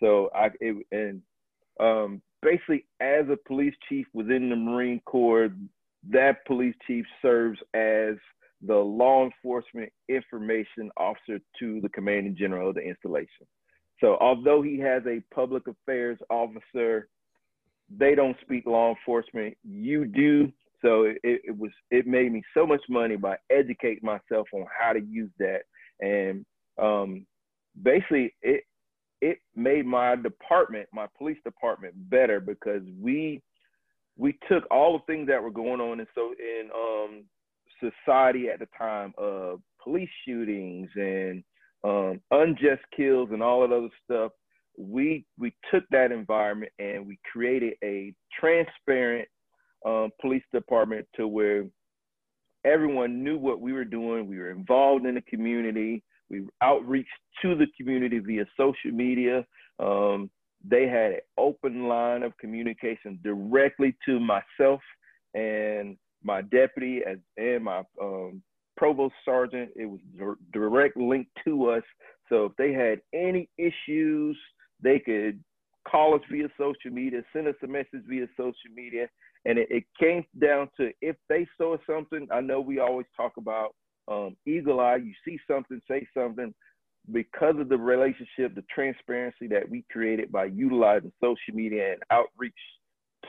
[0.00, 1.22] So I it, and
[1.80, 5.50] um, basically as a police chief within the Marine Corps,
[6.10, 8.16] that police chief serves as
[8.66, 13.46] the law enforcement information officer to the commanding general of the installation.
[14.00, 17.08] So although he has a public affairs officer,
[17.96, 19.56] they don't speak law enforcement.
[19.64, 20.52] You do.
[20.82, 24.92] So it, it was it made me so much money by educating myself on how
[24.92, 25.62] to use that
[26.00, 26.44] and
[26.80, 27.26] um,
[27.82, 28.64] basically it
[29.20, 33.42] it made my department, my police department, better because we
[34.16, 37.24] we took all the things that were going on and so in um,
[37.80, 41.44] society at the time of police shootings and
[41.84, 44.32] um, unjust kills and all that other stuff.
[44.76, 49.28] We we took that environment and we created a transparent
[49.86, 51.64] um, police department to where
[52.64, 54.28] everyone knew what we were doing.
[54.28, 56.02] We were involved in the community.
[56.30, 57.08] We outreached
[57.42, 59.44] to the community via social media.
[59.78, 60.30] Um,
[60.68, 64.80] they had an open line of communication directly to myself
[65.34, 68.42] and my deputy as, and my um,
[68.76, 69.70] provost sergeant.
[69.76, 70.00] It was
[70.52, 71.84] direct link to us.
[72.28, 74.36] So if they had any issues,
[74.82, 75.42] they could
[75.88, 79.08] call us via social media, send us a message via social media,
[79.48, 83.32] and it, it came down to if they saw something, I know we always talk
[83.38, 83.74] about
[84.06, 86.54] um, eagle eye, you see something, say something.
[87.10, 92.52] Because of the relationship, the transparency that we created by utilizing social media and outreach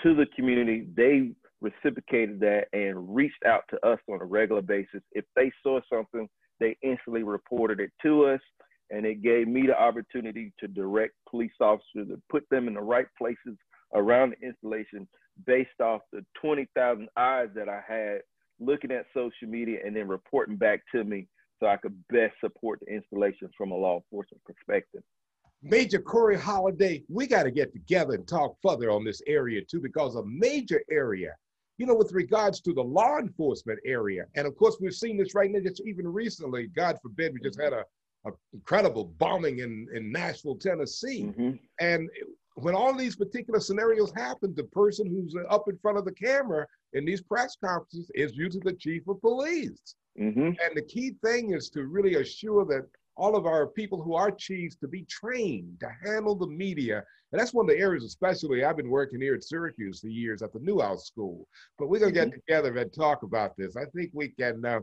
[0.04, 5.02] to the community, they reciprocated that and reached out to us on a regular basis.
[5.14, 6.28] If they saw something,
[6.60, 8.42] they instantly reported it to us.
[8.92, 12.82] And it gave me the opportunity to direct police officers to put them in the
[12.82, 13.56] right places
[13.94, 15.08] around the installation
[15.46, 18.22] based off the 20,000 eyes that I had
[18.60, 21.28] looking at social media and then reporting back to me
[21.60, 25.02] so I could best support the installation from a law enforcement perspective.
[25.62, 29.82] Major Corey Holiday, we got to get together and talk further on this area too,
[29.82, 31.36] because a major area,
[31.78, 35.36] you know, with regards to the law enforcement area, and of course we've seen this
[35.36, 37.84] right now, just even recently, God forbid, we just had a,
[38.26, 41.26] a incredible bombing in, in Nashville, Tennessee.
[41.26, 41.52] Mm-hmm.
[41.82, 42.10] And
[42.64, 46.66] when all these particular scenarios happen, the person who's up in front of the camera
[46.94, 49.96] in these press conferences is usually the chief of police.
[50.20, 50.40] Mm-hmm.
[50.40, 54.32] And the key thing is to really assure that all of our people who are
[54.32, 57.04] chiefs to be trained to handle the media.
[57.32, 60.42] And that's one of the areas, especially I've been working here at Syracuse for years
[60.42, 61.48] at the Newhouse School.
[61.78, 62.30] But we're going to mm-hmm.
[62.30, 63.76] get together and talk about this.
[63.76, 64.80] I think we can, uh,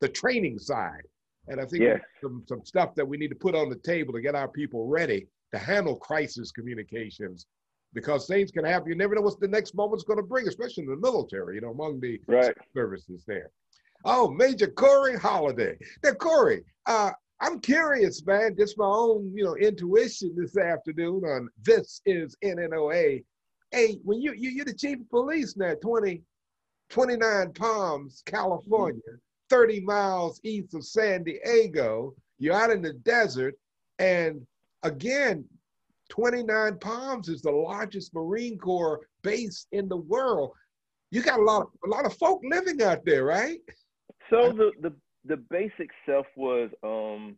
[0.00, 1.02] the training side.
[1.48, 2.00] And I think yes.
[2.22, 4.86] some, some stuff that we need to put on the table to get our people
[4.86, 7.46] ready to handle crisis communications
[7.92, 8.88] because things can happen.
[8.88, 11.60] You never know what the next moment's going to bring, especially in the military, you
[11.60, 12.54] know, among the right.
[12.74, 13.50] services there.
[14.04, 15.76] Oh, Major Corey Holiday.
[16.02, 17.10] Now, Corey, uh,
[17.40, 23.24] I'm curious, man, just my own, you know, intuition this afternoon on this is NNOA.
[23.70, 26.22] Hey, when you, you you're the chief of police now, 20,
[26.90, 29.00] 29 Palms, California,
[29.48, 32.14] 30 miles east of San Diego.
[32.38, 33.54] You're out in the desert,
[33.98, 34.46] and
[34.82, 35.44] again,
[36.10, 40.52] 29 Palms is the largest Marine Corps base in the world.
[41.10, 43.58] You got a lot of a lot of folk living out there, right?
[44.28, 47.36] So the the the base itself was um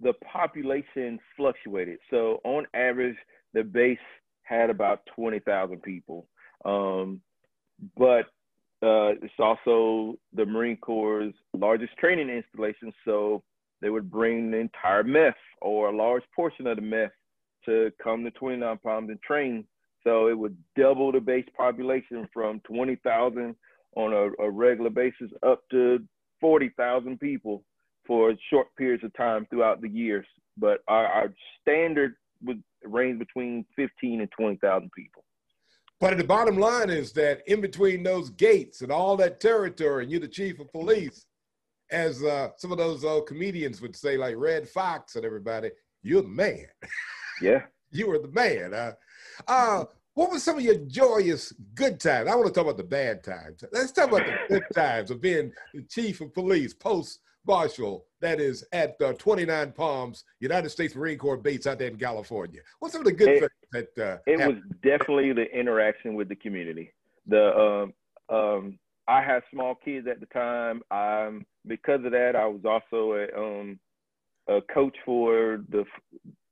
[0.00, 1.98] the population fluctuated.
[2.10, 3.16] So on average,
[3.52, 3.98] the base
[4.42, 6.26] had about 20,000 people.
[6.64, 7.20] Um,
[7.96, 8.26] but
[8.82, 12.92] uh, it's also the Marine Corps' largest training installation.
[13.04, 13.42] So
[13.84, 17.10] they would bring the entire MEF or a large portion of the MEF
[17.66, 19.66] to come to 29 Palms and train.
[20.02, 23.54] So it would double the base population from 20,000
[23.94, 25.98] on a, a, regular basis up to
[26.40, 27.62] 40,000 people
[28.06, 30.26] for short periods of time throughout the years.
[30.56, 35.24] But our, our standard would range between 15 and 20,000 people.
[36.00, 40.10] But the bottom line is that in between those gates and all that territory, and
[40.10, 41.26] you're the chief of police,
[41.90, 45.70] as uh, some of those old comedians would say, like Redd Foxx and everybody,
[46.02, 46.66] you're the man.
[47.40, 47.62] Yeah.
[47.90, 48.74] you were the man.
[48.74, 48.92] Uh,
[49.46, 52.28] uh, what were some of your joyous good times?
[52.28, 53.64] I want to talk about the bad times.
[53.72, 58.40] Let's talk about the good times of being the chief of police, post marshal, that
[58.40, 62.60] is at uh, 29 Palms, United States Marine Corps base out there in California.
[62.78, 64.62] What's some of the good it, things that uh, it happened?
[64.62, 66.92] was definitely the interaction with the community.
[67.26, 67.92] The
[68.30, 70.82] um, um, I had small kids at the time.
[70.90, 73.78] Um, because of that, I was also a, um,
[74.48, 75.84] a coach for the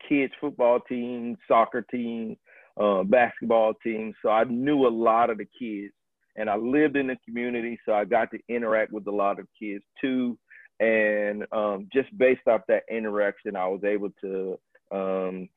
[0.08, 2.36] kids football team, soccer team,
[2.80, 4.14] uh, basketball team.
[4.22, 5.92] So I knew a lot of the kids,
[6.36, 9.46] and I lived in the community, so I got to interact with a lot of
[9.58, 10.38] kids too.
[10.80, 14.58] And um, just based off that interaction, I was able to
[14.90, 15.48] um,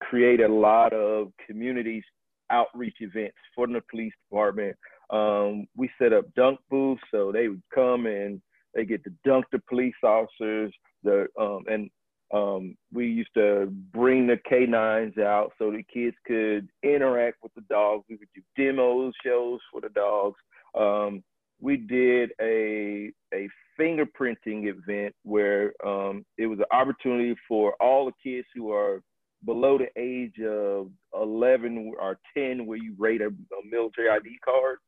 [0.00, 2.02] create a lot of community
[2.50, 4.76] outreach events for the police department.
[5.10, 8.40] Um, we set up dunk booths, so they would come and
[8.74, 10.72] they get to dunk the police officers.
[11.02, 11.90] The um, and
[12.32, 17.62] um, we used to bring the canines out so the kids could interact with the
[17.62, 18.04] dogs.
[18.08, 20.38] We would do demos shows for the dogs.
[20.74, 21.22] Um,
[21.60, 28.12] we did a a fingerprinting event where um, it was an opportunity for all the
[28.22, 29.00] kids who are
[29.44, 34.78] below the age of 11 or 10, where you rate a, a military ID card,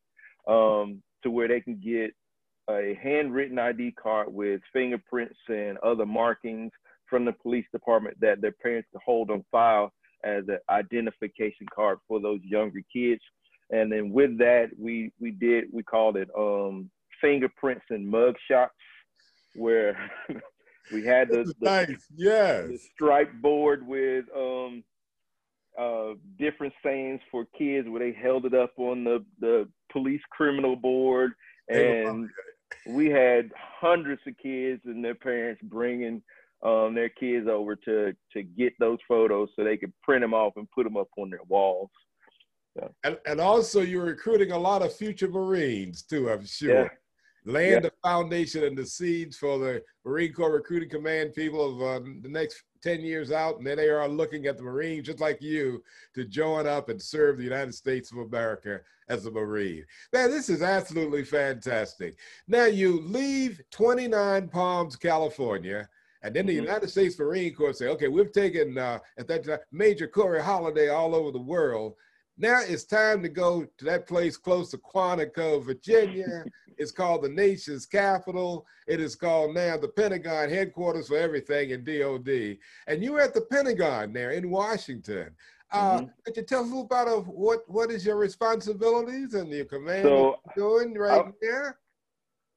[0.49, 2.14] um, to where they can get
[2.69, 6.73] a handwritten ID card with fingerprints and other markings
[7.09, 9.93] from the police department that their parents could hold on file
[10.25, 13.21] as an identification card for those younger kids.
[13.71, 18.73] And then with that, we we did we called it um, fingerprints and mug shots,
[19.55, 19.99] where
[20.93, 22.07] we had the, the, nice.
[22.15, 22.69] yes.
[22.69, 24.85] the stripe board with um,
[25.79, 30.77] uh, different sayings for kids where they held it up on the the police criminal
[30.77, 31.33] board
[31.69, 32.29] and
[32.87, 36.23] we had hundreds of kids and their parents bringing
[36.65, 40.55] um, their kids over to to get those photos so they could print them off
[40.57, 41.91] and put them up on their walls.
[42.77, 42.91] So.
[43.05, 46.83] And, and also, you're recruiting a lot of future Marines too, I'm sure.
[46.83, 46.89] Yeah.
[47.45, 47.81] Laying yeah.
[47.81, 52.29] the foundation and the seeds for the Marine Corps Recruiting Command people of uh, the
[52.29, 53.59] next 10 years out.
[53.59, 55.83] And then they are looking at the Marines, just like you,
[56.14, 59.85] to join up and serve the United States of America as a Marine.
[60.12, 62.16] Man, this is absolutely fantastic.
[62.46, 65.88] Now, you leave 29 Palms, California
[66.22, 66.64] and then the mm-hmm.
[66.64, 70.88] United States Marine Corps say, okay, we've taken uh, at that time Major Corey Holiday
[70.88, 71.94] all over the world.
[72.38, 76.44] Now it's time to go to that place close to Quantico, Virginia.
[76.79, 78.66] it's called the nation's capital.
[78.87, 82.59] It is called now the Pentagon headquarters for everything in DOD.
[82.87, 85.31] And you're at the Pentagon there in Washington.
[85.72, 86.07] Uh, mm-hmm.
[86.25, 89.64] Could you tell us a little about uh, what what is your responsibilities and your
[89.64, 91.79] command so, doing right I, there?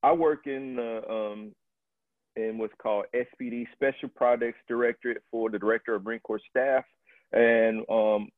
[0.04, 1.52] I work in the um,
[2.36, 6.86] in what's called SPD Special Projects Directorate for the Director of Marine Corps Staff.
[7.32, 8.30] And um,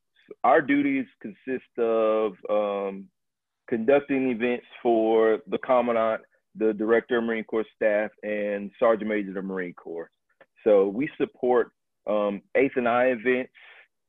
[0.43, 3.05] our duties consist of um,
[3.67, 6.21] conducting events for the Commandant,
[6.55, 10.09] the Director of Marine Corps Staff, and Sergeant Major of the Marine Corps.
[10.63, 11.71] So we support
[12.07, 13.51] um, Eighth and I events,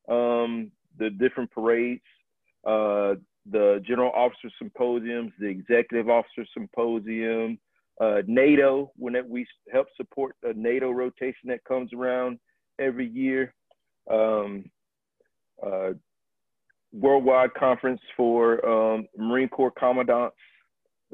[0.09, 2.03] um, the different parades,
[2.67, 3.15] uh,
[3.51, 7.59] the General Officer Symposiums, the Executive Officer Symposium,
[8.01, 12.39] uh, NATO, when it, we help support a NATO rotation that comes around
[12.79, 13.55] every year.
[14.11, 14.65] Um,
[15.65, 15.91] uh,
[16.93, 20.37] worldwide conference for um, Marine Corps commandants,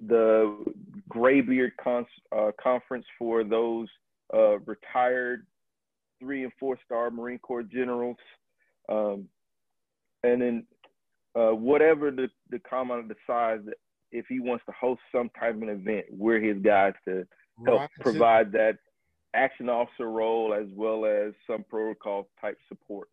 [0.07, 0.64] the
[1.09, 3.88] Graybeard Con- uh, conference for those
[4.35, 5.47] uh, retired
[6.21, 8.17] three and four star Marine Corps generals,
[8.88, 9.29] um,
[10.23, 10.67] and then
[11.35, 13.77] uh, whatever the, the commandant decides that
[14.11, 17.27] if he wants to host some type of an event, we're his guys to
[17.67, 17.90] help right.
[18.00, 18.79] provide that
[19.35, 23.09] action officer role as well as some protocol type support.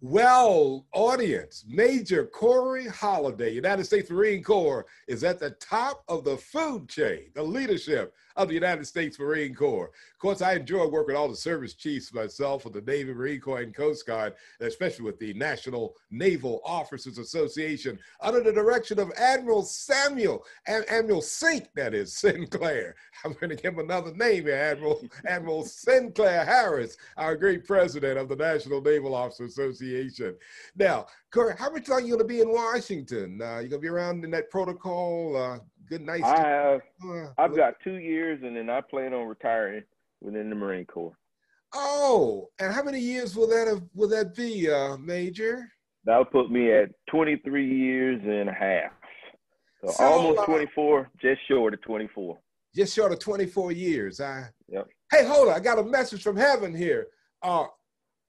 [0.00, 6.36] Well, audience, Major Corey Holiday, United States Marine Corps, is at the top of the
[6.36, 9.90] food chain, the leadership of the United States Marine Corps.
[10.14, 13.40] Of course, I enjoy working with all the service chiefs myself with the Navy, Marine
[13.40, 19.12] Corps, and Coast Guard, especially with the National Naval Officers Association under the direction of
[19.16, 22.94] Admiral Samuel, Admiral Sink, that is, Sinclair.
[23.24, 28.18] I'm going to give him another name here, Admiral, Admiral Sinclair Harris, our great president
[28.18, 30.36] of the National Naval Officers Association.
[30.76, 33.42] Now, Corey, how much longer are you going to be in Washington?
[33.42, 35.36] Uh, you going to be around in that protocol?
[35.36, 35.58] Uh,
[35.88, 36.22] good, nice.
[36.22, 36.80] I have.
[37.04, 39.82] Uh, I've got two years, and then I plan on retiring
[40.20, 41.16] within the Marine Corps.
[41.74, 45.70] Oh, and how many years will that have, will that be, uh, Major?
[46.04, 48.92] That would put me at 23 years and a half.
[49.84, 52.38] So, so almost uh, 24, just short of 24.
[52.74, 54.20] Just short of 24 years.
[54.20, 54.88] I, yep.
[55.10, 55.54] Hey, hold on.
[55.54, 57.08] I got a message from heaven here.
[57.42, 57.66] Uh,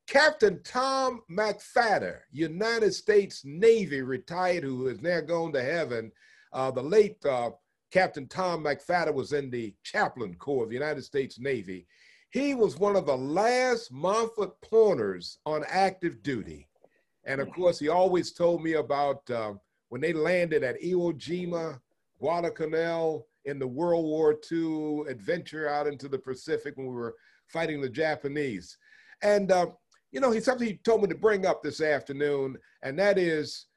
[0.08, 6.12] Captain Tom McFadden, United States Navy retired, who is now gone to heaven.
[6.52, 7.52] Uh, the late uh,
[7.92, 11.88] Captain Tom McFadden was in the chaplain corps of the United States Navy.
[12.32, 16.68] He was one of the last Montford Pointers on active duty.
[17.26, 19.54] And of course, he always told me about uh,
[19.90, 21.80] when they landed at Iwo Jima,
[22.20, 27.16] Guadalcanal in the World War II adventure out into the Pacific when we were
[27.48, 28.78] fighting the Japanese.
[29.24, 29.68] And uh,
[30.12, 33.68] you know, he's something he told me to bring up this afternoon, and that is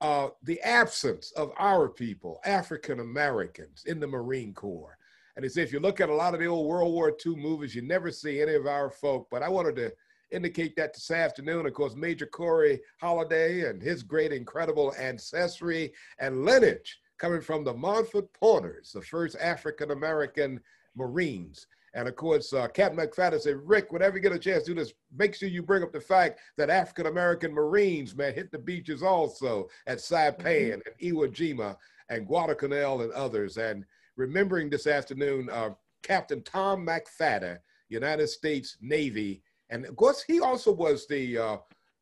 [0.00, 4.96] uh, the absence of our people, African Americans, in the Marine Corps.
[5.36, 7.74] And said, if you look at a lot of the old World War II movies,
[7.74, 9.28] you never see any of our folk.
[9.30, 9.92] But I wanted to
[10.30, 11.66] indicate that this afternoon.
[11.66, 17.74] Of course, Major Corey Holiday and his great, incredible ancestry and lineage coming from the
[17.74, 20.60] Montford Pointers, the first African American
[20.96, 21.66] Marines.
[21.94, 24.80] And of course, uh, Captain McFadden said, Rick, whenever you get a chance to do
[24.80, 28.58] this, make sure you bring up the fact that African American Marines, man, hit the
[28.58, 30.72] beaches also at Saipan mm-hmm.
[30.72, 31.76] and Iwo Jima
[32.08, 33.56] and Guadalcanal and others.
[33.56, 33.84] And
[34.16, 35.70] remembering this afternoon, uh,
[36.02, 39.42] Captain Tom McFadden, United States Navy.
[39.70, 41.56] And of course, he also was the, uh,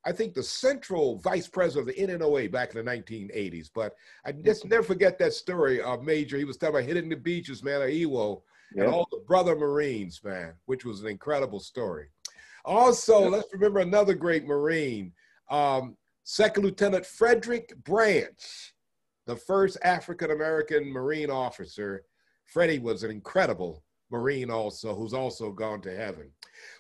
[0.05, 3.71] I think, the central vice president of the NNOA back in the 1980s.
[3.75, 3.95] But
[4.27, 4.71] I just mm-hmm.
[4.71, 6.37] never forget that story of Major.
[6.37, 8.43] He was talking about hitting the beaches, man, of Iwo
[8.77, 12.09] and all the brother Marines, man, which was an incredible story.
[12.65, 15.13] Also, let's remember another great Marine,
[15.51, 18.75] um, Second Lieutenant Frederick Branch,
[19.27, 22.05] the first African American Marine officer.
[22.45, 26.31] Freddie was an incredible Marine, also, who's also gone to heaven.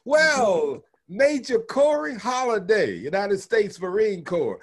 [0.05, 4.61] Well, Major Corey Holiday, United States Marine Corps.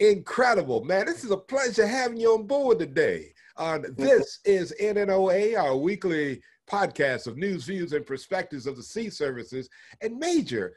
[0.00, 1.06] Incredible, man.
[1.06, 3.32] This is a pleasure having you on board today.
[3.56, 9.10] Uh, this is NNOA, our weekly podcast of news, views, and perspectives of the sea
[9.10, 9.68] services.
[10.00, 10.74] And Major,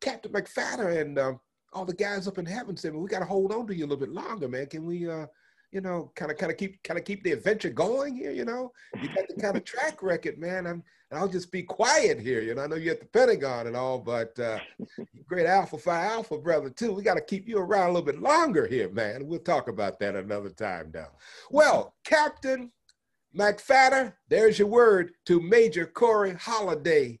[0.00, 1.32] Captain McFadden and uh,
[1.72, 3.84] all the guys up in heaven said, well, we got to hold on to you
[3.84, 4.66] a little bit longer, man.
[4.66, 5.26] Can we, uh,
[5.72, 8.32] you know, kind of, kind of keep, kind of keep the adventure going here?
[8.32, 10.66] You know, you got the kind of track record, man.
[10.66, 12.40] I'm, and I'll just be quiet here.
[12.40, 14.58] You know, I know you're at the Pentagon and all, but uh,
[15.26, 16.92] great Alpha Phi Alpha brother too.
[16.92, 19.26] We got to keep you around a little bit longer here, man.
[19.26, 21.08] We'll talk about that another time now.
[21.50, 22.70] Well, Captain
[23.36, 27.20] McFadden, there's your word to Major Corey Holiday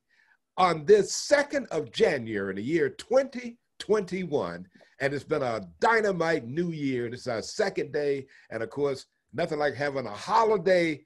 [0.56, 4.66] on this 2nd of January in the year 2021.
[5.00, 7.08] And it's been a dynamite new year.
[7.08, 8.26] This is our second day.
[8.50, 11.00] And of course, nothing like having a holiday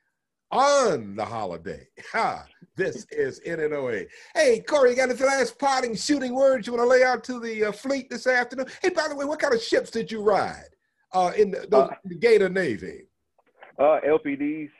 [0.50, 1.86] on the holiday.
[2.12, 2.46] Ha!
[2.74, 4.06] This is NNOA.
[4.34, 7.38] Hey, Corey, you got any last parting shooting words you want to lay out to
[7.38, 8.66] the uh, fleet this afternoon?
[8.82, 10.70] Hey, by the way, what kind of ships did you ride
[11.12, 13.02] uh, in the, the, uh, the Gator Navy?
[13.78, 14.70] Uh, LPDs.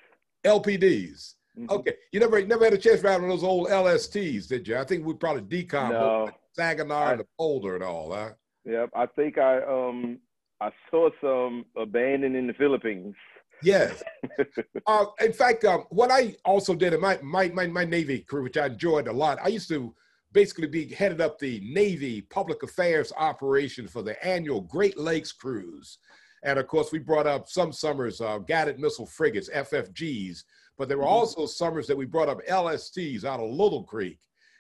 [0.45, 1.35] LPDs.
[1.59, 1.71] Mm-hmm.
[1.71, 4.77] Okay, you never never had a chance to ride on those old LSTs, did you?
[4.77, 6.31] I think we probably decom no.
[6.53, 8.31] Saginaw and the Boulder and all, huh?
[8.65, 10.19] Yep, I think I um
[10.61, 13.15] I saw some abandoned in the Philippines.
[13.63, 14.03] Yes.
[14.87, 18.43] uh, in fact, um, what I also did in my, my my my Navy career,
[18.43, 19.95] which I enjoyed a lot, I used to
[20.33, 25.99] basically be headed up the Navy public affairs operation for the annual Great Lakes cruise.
[26.45, 30.45] And of course, we brought up some summers uh, guided missile frigates, FFGs,
[30.77, 31.13] but there were mm-hmm.
[31.13, 34.19] also summers that we brought up LSTs out of Little Creek.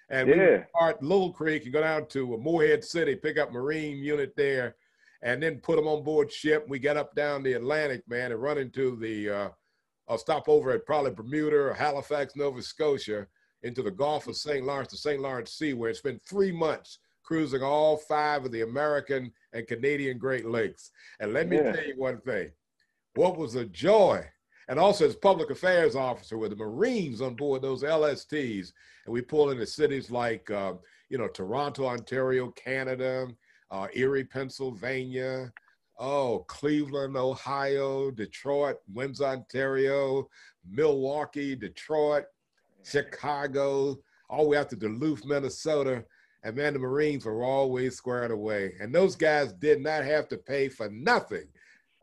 [0.08, 0.34] And yeah.
[0.34, 4.34] we would start Little Creek and go down to Morehead City, pick up Marine unit
[4.36, 4.76] there,
[5.22, 6.64] and then put them on board ship.
[6.68, 9.48] We get up down the Atlantic, man, and run into the, uh,
[10.08, 13.26] I'll stop over at probably Bermuda or Halifax, Nova Scotia,
[13.62, 14.64] into the Gulf of St.
[14.64, 15.20] Lawrence, the St.
[15.20, 20.18] Lawrence Sea, where it's been three months cruising all five of the American and Canadian
[20.18, 20.90] Great Lakes.
[21.20, 21.72] And let me yeah.
[21.72, 22.50] tell you one thing
[23.14, 24.24] what was a joy.
[24.68, 28.72] And also, as public affairs officer with the Marines on board those LSTs,
[29.04, 30.74] and we pull into cities like, uh,
[31.10, 33.28] you know, Toronto, Ontario, Canada,
[33.70, 35.52] uh, Erie, Pennsylvania,
[35.98, 40.28] oh, Cleveland, Ohio, Detroit, Windsor, Ontario,
[40.68, 42.24] Milwaukee, Detroit,
[42.84, 43.98] Chicago,
[44.30, 46.04] all the way out to Duluth, Minnesota.
[46.44, 48.74] And man, the Marines were always squared away.
[48.78, 51.48] And those guys did not have to pay for nothing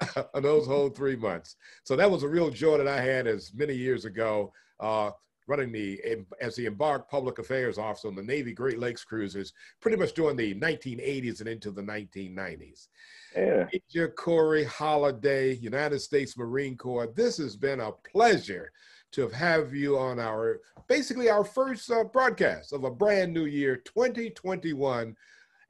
[0.34, 1.56] on those whole three months.
[1.84, 5.12] So that was a real joy that I had as many years ago, uh,
[5.48, 6.02] running the
[6.40, 10.38] as the embarked public affairs officer on the Navy Great Lakes cruisers, pretty much during
[10.38, 12.88] the 1980s and into the 1990s.
[13.36, 13.68] Yeah.
[13.72, 17.08] Major Corey Holiday, United States Marine Corps.
[17.16, 18.72] This has been a pleasure
[19.12, 23.78] to have you on our basically our first uh, broadcast of a brand new year,
[23.78, 25.16] 2021.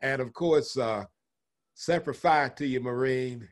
[0.02, 1.06] And of course, uh,
[1.76, 3.48] Semper Fi to you, Marine.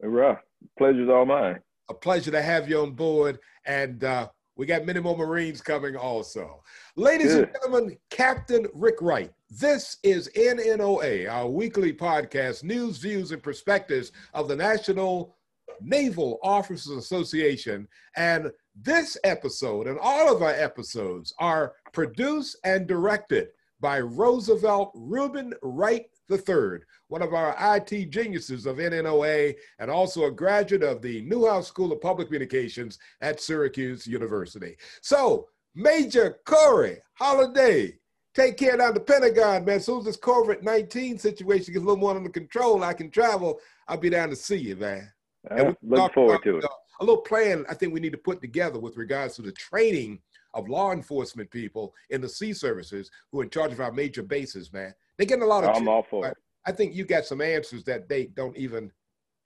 [0.00, 0.36] Hurrah.
[0.78, 1.58] Pleasure's all mine.
[1.88, 3.38] A pleasure to have you on board.
[3.66, 6.62] And uh, we got many more Marines coming also.
[6.96, 7.44] Ladies Good.
[7.44, 9.32] and gentlemen, Captain Rick Wright.
[9.50, 15.36] This is NNOA, our weekly podcast, news, views, and perspectives of the National
[15.80, 17.88] Naval Officers Association.
[18.16, 23.48] And this episode and all of our episodes are produced and directed
[23.80, 30.30] by Roosevelt Reuben Wright III, one of our IT geniuses of NNOA and also a
[30.30, 34.76] graduate of the Newhouse School of Public Communications at Syracuse University.
[35.02, 37.98] So, Major Corey Holiday,
[38.34, 39.76] take care down the Pentagon, man.
[39.76, 43.10] As soon as this COVID 19 situation gets a little more under control, I can
[43.10, 43.58] travel.
[43.88, 45.10] I'll be down to see you, man.
[45.50, 46.64] Uh, look forward to it.
[47.00, 50.20] A little plan I think we need to put together with regards to the training
[50.54, 54.22] of law enforcement people in the sea services who are in charge of our major
[54.22, 54.94] bases, man.
[55.16, 55.76] They're getting a lot of.
[55.76, 56.36] I'm all for it.
[56.66, 58.90] I think you got some answers that they don't even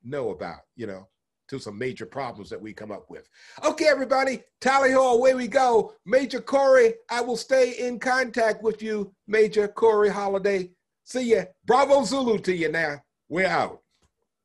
[0.04, 1.08] know about, you know,
[1.48, 3.28] to some major problems that we come up with.
[3.64, 5.94] Okay, everybody, tally ho, away we go.
[6.04, 10.70] Major Corey, I will stay in contact with you, Major Corey Holiday.
[11.04, 11.44] See ya.
[11.64, 13.02] Bravo Zulu to you now.
[13.28, 13.80] We're out.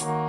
[0.04, 0.29] you.